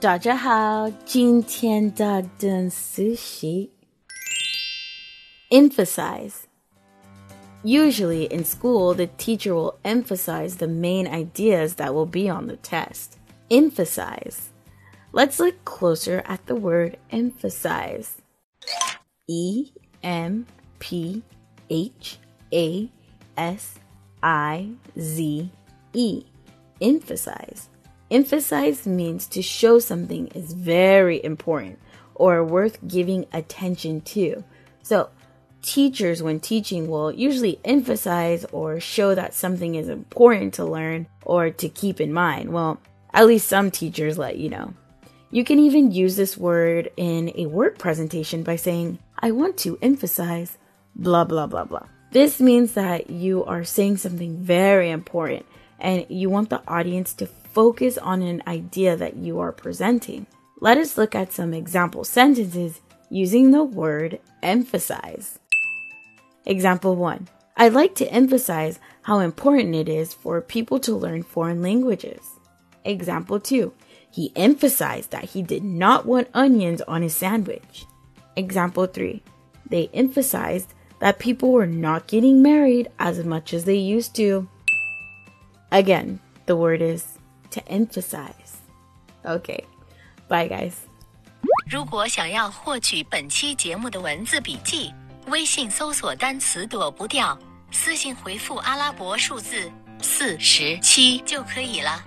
[0.00, 3.68] 大家好，今天的单词是
[5.50, 6.34] emphasize.
[7.64, 12.56] Usually in school, the teacher will emphasize the main ideas that will be on the
[12.56, 13.18] test.
[13.50, 14.50] Emphasize.
[15.12, 18.18] Let's look closer at the word emphasize.
[19.26, 19.72] E
[20.02, 20.46] M
[20.78, 21.22] P
[21.68, 22.18] H
[22.52, 22.88] A
[23.36, 23.80] S
[24.22, 25.50] I Z
[25.94, 26.24] E.
[26.80, 27.68] Emphasize.
[28.11, 31.79] Emphasize means to show something is very important
[32.13, 34.43] or worth giving attention to.
[34.83, 35.09] So,
[35.61, 41.51] teachers, when teaching, will usually emphasize or show that something is important to learn or
[41.51, 42.51] to keep in mind.
[42.51, 42.81] Well,
[43.13, 44.73] at least some teachers let you know.
[45.29, 49.79] You can even use this word in a work presentation by saying, I want to
[49.81, 50.57] emphasize
[50.95, 51.87] blah, blah, blah, blah.
[52.11, 55.45] This means that you are saying something very important
[55.79, 60.25] and you want the audience to focus on an idea that you are presenting.
[60.59, 65.39] Let us look at some example sentences using the word emphasize.
[66.45, 67.27] Example 1.
[67.57, 72.21] I'd like to emphasize how important it is for people to learn foreign languages.
[72.85, 73.73] Example 2.
[74.09, 77.85] He emphasized that he did not want onions on his sandwich.
[78.35, 79.21] Example 3.
[79.69, 84.47] They emphasized that people were not getting married as much as they used to.
[85.71, 87.17] Again, the word is
[87.51, 88.57] to emphasize.
[89.23, 89.63] Okay,
[90.27, 90.73] bye guys.
[91.69, 94.93] 如果想要获取本期节目的文字笔记，
[95.27, 97.37] 微信搜索单词“躲不掉”，
[97.71, 102.03] 私信回复阿拉伯数字四十七就可以了。